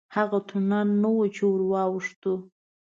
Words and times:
هغه 0.15 0.39
تونل 0.49 0.89
نه 1.01 1.09
و 1.15 1.19
چې 1.35 1.43
ورواوښتو. 1.47 2.33